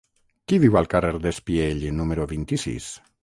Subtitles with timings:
[0.51, 2.89] Qui viu al carrer d'Espiell número vint-i-sis?